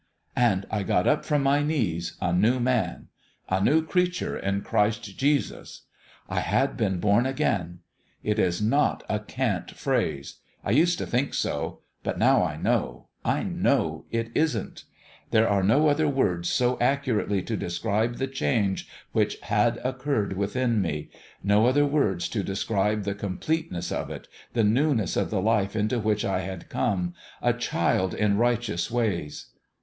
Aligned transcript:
"And 0.35 0.65
I 0.71 0.81
got 0.81 1.05
up 1.07 1.23
from 1.25 1.43
my 1.43 1.61
knees 1.61 2.17
a 2.19 2.33
new 2.33 2.59
man 2.59 3.09
4 3.49 3.59
A 3.59 3.61
new 3.61 3.85
creature 3.85 4.35
in 4.35 4.61
Christ 4.63 5.15
Jesus.' 5.15 5.83
I 6.27 6.39
had 6.39 6.75
been 6.75 6.99
* 6.99 6.99
born 6.99 7.27
again/ 7.27 7.81
It 8.23 8.39
is 8.39 8.63
not 8.63 9.03
a 9.07 9.19
cant 9.19 9.69
phrase; 9.75 10.37
I 10.65 10.71
used 10.71 10.97
to 10.97 11.05
think 11.05 11.35
so; 11.35 11.81
but 12.01 12.17
now 12.17 12.43
I 12.43 12.57
know 12.57 13.09
I 13.23 13.43
know 13.43 14.05
it 14.09 14.31
isn't. 14.33 14.85
There 15.29 15.47
are 15.47 15.61
no 15.61 15.87
other 15.87 16.07
words 16.07 16.49
so 16.49 16.79
accurately 16.79 17.43
to 17.43 17.55
de 17.55 17.69
scribe 17.69 18.15
the 18.15 18.25
change 18.25 18.89
which 19.11 19.39
had 19.41 19.77
occurred 19.83 20.33
within 20.35 20.81
me 20.81 21.11
no 21.43 21.67
other 21.67 21.85
words 21.85 22.27
to 22.29 22.41
describe 22.41 23.03
the 23.03 23.13
completeness 23.13 23.91
IN 23.91 23.97
HIS 23.97 24.01
OWN 24.01 24.07
BEHALF 24.07 24.23
345 24.53 24.55
of 24.55 24.55
it, 24.55 24.55
the 24.55 24.81
newness 25.03 25.15
of 25.15 25.29
the 25.29 25.41
life 25.43 25.75
into 25.75 25.99
which 25.99 26.25
I 26.25 26.39
had 26.39 26.69
come, 26.69 27.13
a 27.39 27.53
child 27.53 28.15
in 28.15 28.37
righteous 28.39 28.89
ways. 28.89 29.51